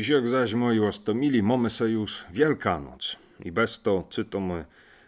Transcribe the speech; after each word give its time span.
Dzisiaj 0.00 0.26
zaś 0.26 0.54
moi 0.54 0.80
ostomili 0.80 1.42
mamy 1.42 1.70
se 1.70 1.90
już 1.90 2.24
Wielkanoc 2.30 3.16
i 3.44 3.52
bez 3.52 3.82
to 3.82 4.04
cytomy 4.10 4.64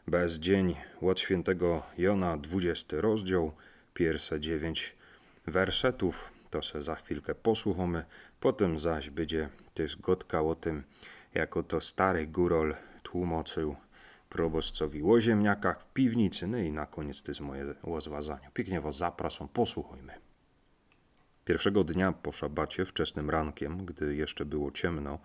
bez 0.07 0.39
dzień 0.39 0.77
od 1.01 1.21
świętego 1.21 1.83
Jona 1.99 2.37
20 2.37 2.97
rozdział, 3.01 3.53
pierwsze 3.95 4.41
dziewięć 4.41 4.97
wersetów, 5.47 6.33
to 6.51 6.63
se 6.63 6.83
za 6.83 6.95
chwilkę 6.95 7.35
posłuchamy, 7.35 8.05
potem 8.41 8.79
zaś 8.79 9.11
będzie 9.11 9.49
też 9.75 9.97
gotka 9.97 10.43
o 10.43 10.55
tym, 10.55 10.83
jako 11.35 11.63
to 11.63 11.81
stary 11.81 12.27
górol 12.27 12.75
tłumaczył 13.03 13.77
proboszczowi 14.29 15.03
o 15.03 15.21
ziemniakach 15.21 15.83
w 15.83 15.93
piwnicy, 15.93 16.47
no 16.47 16.59
i 16.59 16.73
na 16.73 16.87
koniec 16.87 17.23
to 17.23 17.31
jest 17.31 17.41
moje 17.41 17.75
rozważanie. 17.83 18.51
Pięknie 18.55 18.81
was 18.81 18.97
zapraszam, 18.97 19.49
posłuchajmy. 19.49 20.32
Pierwszego 21.45 21.85
dnia 21.85 22.13
po 22.13 22.33
szabacie, 22.33 22.85
wczesnym 22.85 23.31
rankiem, 23.31 23.87
gdy 23.87 24.15
jeszcze 24.15 24.45
było 24.45 24.71
ciemno, 24.71 25.19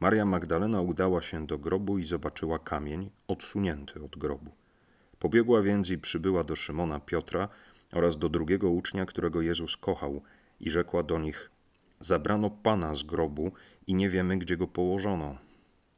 Maria 0.00 0.24
Magdalena 0.24 0.80
udała 0.80 1.22
się 1.22 1.46
do 1.46 1.58
grobu 1.58 1.98
i 1.98 2.04
zobaczyła 2.04 2.58
kamień 2.58 3.10
odsunięty 3.28 4.04
od 4.04 4.18
grobu. 4.18 4.50
Pobiegła 5.18 5.62
więc 5.62 5.90
i 5.90 5.98
przybyła 5.98 6.44
do 6.44 6.56
Szymona 6.56 7.00
Piotra 7.00 7.48
oraz 7.92 8.18
do 8.18 8.28
drugiego 8.28 8.70
ucznia, 8.70 9.06
którego 9.06 9.42
Jezus 9.42 9.76
kochał, 9.76 10.22
i 10.60 10.70
rzekła 10.70 11.02
do 11.02 11.18
nich: 11.18 11.50
Zabrano 12.00 12.50
pana 12.50 12.94
z 12.94 13.02
grobu 13.02 13.52
i 13.86 13.94
nie 13.94 14.10
wiemy, 14.10 14.38
gdzie 14.38 14.56
go 14.56 14.68
położono. 14.68 15.38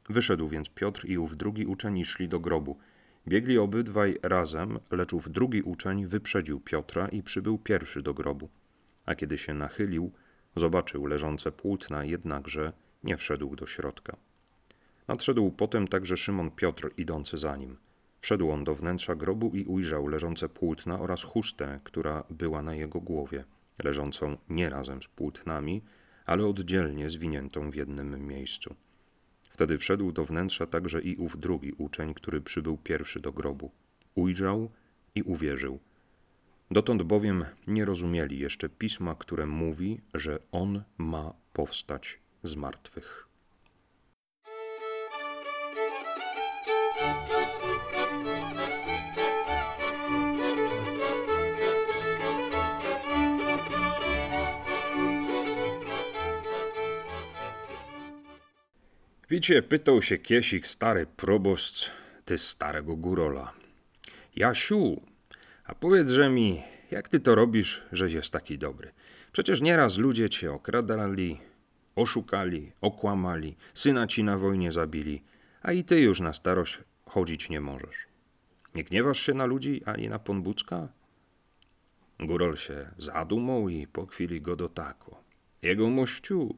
Wyszedł 0.09 0.47
więc 0.47 0.69
Piotr 0.69 1.05
i 1.05 1.17
ów 1.17 1.37
drugi 1.37 1.65
uczeń 1.65 1.97
i 1.97 2.05
szli 2.05 2.27
do 2.27 2.39
grobu. 2.39 2.77
Biegli 3.27 3.57
obydwaj 3.57 4.17
razem, 4.23 4.79
lecz 4.91 5.13
ów 5.13 5.31
drugi 5.31 5.61
uczeń 5.61 6.05
wyprzedził 6.05 6.59
Piotra 6.59 7.07
i 7.07 7.23
przybył 7.23 7.57
pierwszy 7.57 8.01
do 8.01 8.13
grobu 8.13 8.49
a 9.05 9.15
kiedy 9.15 9.37
się 9.37 9.53
nachylił, 9.53 10.11
zobaczył 10.55 11.05
leżące 11.05 11.51
płótna, 11.51 12.05
jednakże 12.05 12.73
nie 13.03 13.17
wszedł 13.17 13.55
do 13.55 13.65
środka. 13.65 14.17
Nadszedł 15.07 15.51
potem 15.51 15.87
także 15.87 16.17
Szymon 16.17 16.51
Piotr, 16.51 16.89
idący 16.97 17.37
za 17.37 17.57
nim. 17.57 17.77
Wszedł 18.19 18.51
on 18.51 18.63
do 18.63 18.75
wnętrza 18.75 19.15
grobu 19.15 19.51
i 19.53 19.65
ujrzał 19.65 20.07
leżące 20.07 20.49
płótna 20.49 20.99
oraz 20.99 21.23
chustę, 21.23 21.79
która 21.83 22.23
była 22.29 22.61
na 22.61 22.75
jego 22.75 23.01
głowie, 23.01 23.43
leżącą 23.83 24.37
nie 24.49 24.69
razem 24.69 25.03
z 25.03 25.07
płótnami, 25.07 25.81
ale 26.25 26.45
oddzielnie 26.45 27.09
zwiniętą 27.09 27.71
w 27.71 27.75
jednym 27.75 28.27
miejscu. 28.27 28.75
Wtedy 29.49 29.77
wszedł 29.77 30.11
do 30.11 30.25
wnętrza 30.25 30.65
także 30.65 31.01
i 31.01 31.15
ów 31.17 31.39
drugi 31.39 31.73
uczeń, 31.73 32.13
który 32.13 32.41
przybył 32.41 32.77
pierwszy 32.77 33.19
do 33.19 33.31
grobu. 33.31 33.71
Ujrzał 34.15 34.71
i 35.15 35.23
uwierzył– 35.23 35.79
Dotąd 36.71 37.03
bowiem 37.03 37.45
nie 37.67 37.85
rozumieli 37.85 38.39
jeszcze 38.39 38.69
pisma, 38.69 39.15
które 39.15 39.45
mówi, 39.45 40.01
że 40.13 40.39
on 40.51 40.83
ma 40.97 41.33
powstać 41.53 42.19
z 42.43 42.55
martwych. 42.55 43.27
Wiecie, 59.29 59.61
pytał 59.61 60.01
się 60.01 60.17
Kiesik, 60.17 60.67
stary 60.67 61.05
proboszcz, 61.17 61.91
ty 62.25 62.37
starego 62.37 62.95
górola. 62.95 63.53
Jasiu, 64.35 65.01
a 65.65 65.75
powiedzże 65.75 66.29
mi, 66.29 66.63
jak 66.91 67.09
ty 67.09 67.19
to 67.19 67.35
robisz, 67.35 67.83
żeś 67.91 68.13
jest 68.13 68.31
taki 68.31 68.57
dobry? 68.57 68.91
Przecież 69.31 69.61
nieraz 69.61 69.97
ludzie 69.97 70.29
cię 70.29 70.53
okradali, 70.53 71.39
oszukali, 71.95 72.71
okłamali, 72.81 73.57
syna 73.73 74.07
ci 74.07 74.23
na 74.23 74.37
wojnie 74.37 74.71
zabili, 74.71 75.23
a 75.61 75.71
i 75.71 75.83
ty 75.83 76.01
już 76.01 76.19
na 76.19 76.33
starość 76.33 76.79
chodzić 77.05 77.49
nie 77.49 77.61
możesz. 77.61 78.07
Nie 78.75 78.83
gniewasz 78.83 79.19
się 79.19 79.33
na 79.33 79.45
ludzi 79.45 79.81
ani 79.85 80.09
na 80.09 80.19
ponbucka? 80.19 80.87
Górol 82.19 82.55
się 82.55 82.91
zadumał 82.97 83.69
i 83.69 83.87
po 83.87 84.05
chwili 84.05 84.41
go 84.41 84.55
do 84.55 84.69
tako. 84.69 85.23
Jego 85.61 85.89
mościu, 85.89 86.57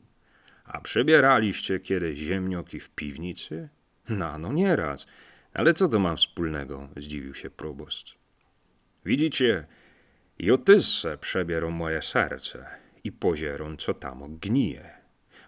a 0.66 0.82
przebieraliście 0.82 1.80
kiedyś 1.80 2.20
ziemnioki 2.20 2.80
w 2.80 2.90
piwnicy? 2.90 3.70
No, 4.10 4.38
no 4.38 4.54
nieraz. 4.54 5.08
Ale 5.54 5.74
co 5.74 5.88
to 5.88 6.00
ma 6.00 6.16
wspólnego? 6.16 6.90
Zdziwił 6.98 7.34
się 7.34 7.50
proboszcz. 7.50 8.18
Widzicie, 9.08 9.66
i 10.40 10.52
otysse 10.52 11.18
przebierą 11.18 11.72
moje 11.72 12.02
serce 12.02 12.66
i 13.04 13.12
pozierą, 13.12 13.78
co 13.78 13.94
tam 13.94 14.38
gnije. 14.38 14.90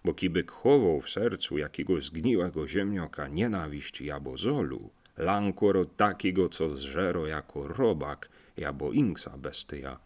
Bo 0.06 0.14
kiby 0.14 0.44
chował 0.48 1.02
w 1.02 1.10
sercu 1.10 1.58
jakiegoś 1.58 2.06
zgniłego 2.06 2.68
ziemnioka 2.68 3.28
nienawiść 3.28 4.02
jabo 4.02 4.38
zolu, 4.38 4.90
lankor 5.18 5.96
takiego, 5.96 6.50
co 6.50 6.70
zżero 6.70 7.28
jako 7.28 7.68
robak, 7.68 8.30
jabo 8.58 8.92
inksa 8.92 9.38
bestia, 9.38 10.00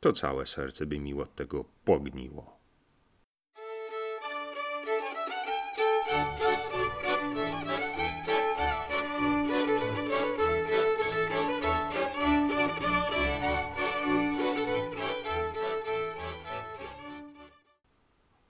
to 0.00 0.12
całe 0.12 0.46
serce 0.46 0.86
by 0.86 0.98
mi 0.98 1.14
od 1.14 1.34
tego 1.34 1.64
pogniło. 1.84 2.57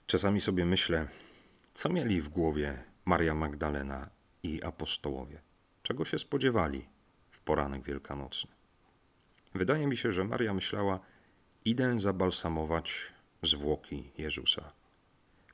Czasami 0.09 0.41
sobie 0.41 0.65
myślę, 0.65 1.07
co 1.73 1.89
mieli 1.89 2.21
w 2.21 2.29
głowie 2.29 2.83
Maria 3.05 3.35
Magdalena 3.35 4.09
i 4.43 4.63
apostołowie. 4.63 5.41
Czego 5.83 6.05
się 6.05 6.19
spodziewali 6.19 6.85
w 7.31 7.41
poranek 7.41 7.83
wielkanocny? 7.83 8.51
Wydaje 9.55 9.87
mi 9.87 9.97
się, 9.97 10.11
że 10.11 10.23
Maria 10.23 10.53
myślała, 10.53 10.99
idę 11.65 11.99
zabalsamować 11.99 13.13
zwłoki 13.43 14.11
Jezusa. 14.17 14.71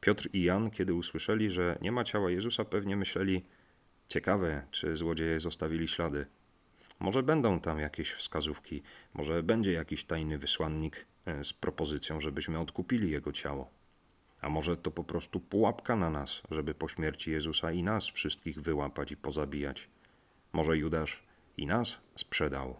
Piotr 0.01 0.29
i 0.33 0.43
Jan, 0.43 0.71
kiedy 0.71 0.93
usłyszeli, 0.93 1.51
że 1.51 1.77
nie 1.81 1.91
ma 1.91 2.03
ciała 2.03 2.31
Jezusa, 2.31 2.65
pewnie 2.65 2.95
myśleli, 2.95 3.45
ciekawe, 4.07 4.67
czy 4.71 4.95
złodzieje 4.97 5.39
zostawili 5.39 5.87
ślady. 5.87 6.25
Może 6.99 7.23
będą 7.23 7.59
tam 7.59 7.79
jakieś 7.79 8.11
wskazówki, 8.11 8.83
może 9.13 9.43
będzie 9.43 9.71
jakiś 9.71 10.05
tajny 10.05 10.37
wysłannik 10.37 11.05
e, 11.25 11.43
z 11.43 11.53
propozycją, 11.53 12.21
żebyśmy 12.21 12.59
odkupili 12.59 13.11
jego 13.11 13.31
ciało. 13.31 13.84
A 14.45 14.49
może 14.49 14.77
to 14.77 14.91
po 14.91 15.03
prostu 15.03 15.39
pułapka 15.39 15.95
na 15.95 16.09
nas, 16.09 16.41
żeby 16.51 16.73
po 16.73 16.87
śmierci 16.87 17.31
Jezusa 17.31 17.71
i 17.71 17.83
nas 17.83 18.05
wszystkich 18.07 18.61
wyłapać 18.61 19.11
i 19.11 19.17
pozabijać. 19.17 19.89
Może 20.53 20.77
Judasz 20.77 21.23
i 21.57 21.67
nas 21.67 21.97
sprzedał. 22.15 22.75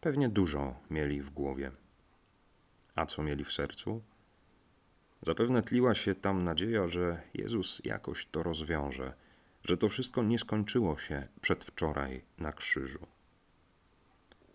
Pewnie 0.00 0.28
dużo 0.28 0.74
mieli 0.90 1.22
w 1.22 1.30
głowie. 1.30 1.70
A 2.94 3.06
co 3.06 3.22
mieli 3.22 3.44
w 3.44 3.52
sercu? 3.52 4.02
Zapewne 5.22 5.62
tliła 5.62 5.94
się 5.94 6.14
tam 6.14 6.44
nadzieja, 6.44 6.88
że 6.88 7.22
Jezus 7.34 7.80
jakoś 7.84 8.26
to 8.26 8.42
rozwiąże, 8.42 9.12
że 9.64 9.76
to 9.76 9.88
wszystko 9.88 10.22
nie 10.22 10.38
skończyło 10.38 10.98
się 10.98 11.28
przedwczoraj 11.40 12.22
na 12.38 12.52
krzyżu. 12.52 13.06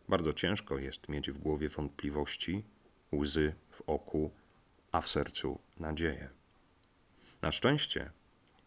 Bardzo 0.08 0.34
ciężko 0.34 0.78
jest 0.78 1.10
mieć 1.10 1.32
w 1.32 1.38
głowie 1.38 1.70
wątpliwości, 1.70 2.64
łzy 3.12 3.56
w 3.72 3.82
oku, 3.88 4.32
a 4.92 5.02
w 5.02 5.10
sercu 5.10 5.60
nadzieję. 5.80 6.30
Na 7.42 7.52
szczęście 7.52 8.12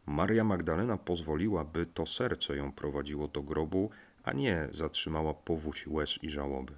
Maria 0.06 0.44
Magdalena 0.44 0.96
pozwoliła, 0.96 1.64
by 1.64 1.86
to 1.86 2.06
serce 2.06 2.56
ją 2.56 2.72
prowadziło 2.72 3.28
do 3.28 3.42
grobu, 3.42 3.90
a 4.22 4.32
nie 4.32 4.68
zatrzymała 4.70 5.34
powódź 5.34 5.86
łez 5.86 6.18
i 6.22 6.30
żałoby. 6.30 6.72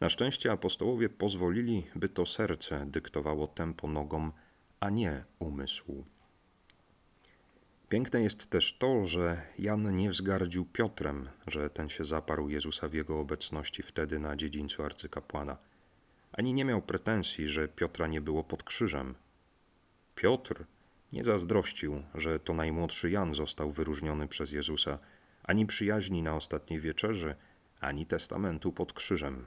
Na 0.00 0.08
szczęście 0.08 0.52
apostołowie 0.52 1.08
pozwolili, 1.08 1.86
by 1.94 2.08
to 2.08 2.26
serce 2.26 2.86
dyktowało 2.86 3.46
tempo 3.46 3.88
nogom, 3.88 4.32
a 4.80 4.90
nie 4.90 5.24
umysłu. 5.38 6.04
Piękne 7.88 8.22
jest 8.22 8.50
też 8.50 8.78
to, 8.78 9.04
że 9.06 9.42
Jan 9.58 9.96
nie 9.96 10.10
wzgardził 10.10 10.64
Piotrem, 10.64 11.28
że 11.46 11.70
ten 11.70 11.88
się 11.88 12.04
zaparł 12.04 12.48
Jezusa 12.48 12.88
w 12.88 12.94
jego 12.94 13.20
obecności 13.20 13.82
wtedy 13.82 14.18
na 14.18 14.36
dziedzińcu 14.36 14.82
arcykapłana– 14.82 15.56
ani 16.36 16.54
nie 16.54 16.64
miał 16.64 16.82
pretensji, 16.82 17.48
że 17.48 17.68
Piotra 17.68 18.06
nie 18.06 18.20
było 18.20 18.44
pod 18.44 18.62
krzyżem. 18.62 19.14
Piotr 20.14 20.64
Nie 21.12 21.24
zazdrościł, 21.24 22.02
że 22.14 22.40
to 22.40 22.54
najmłodszy 22.54 23.10
Jan 23.10 23.34
został 23.34 23.70
wyróżniony 23.70 24.28
przez 24.28 24.52
Jezusa, 24.52 24.98
ani 25.42 25.66
przyjaźni 25.66 26.22
na 26.22 26.34
ostatniej 26.34 26.80
wieczerzy, 26.80 27.34
ani 27.80 28.06
testamentu 28.06 28.72
pod 28.72 28.92
krzyżem. 28.92 29.44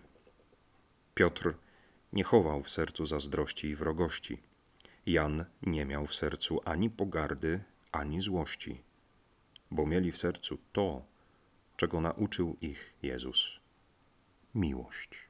Piotr 1.16 1.54
nie 2.14 2.24
chował 2.24 2.64
w 2.64 2.70
sercu 2.70 3.06
zazdrości 3.06 3.68
i 3.68 3.76
wrogości. 3.76 4.42
Jan 5.06 5.46
nie 5.62 5.86
miał 5.86 6.08
w 6.08 6.16
sercu 6.16 6.60
ani 6.66 6.90
pogardy, 6.90 7.64
ani 7.92 8.22
złości, 8.22 8.84
bo 9.72 9.86
mieli 9.86 10.12
w 10.12 10.18
sercu 10.18 10.58
to, 10.72 11.06
czego 11.78 12.02
nauczył 12.02 12.58
ich 12.62 12.94
Jezus 13.02 13.60
miłość. 14.56 15.29